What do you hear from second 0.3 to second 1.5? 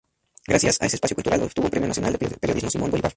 Gracias a ese espacio cultural